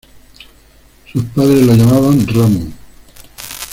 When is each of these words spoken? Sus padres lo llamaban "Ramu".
Sus 1.13 1.23
padres 1.25 1.63
lo 1.63 1.75
llamaban 1.75 2.25
"Ramu". 2.27 2.71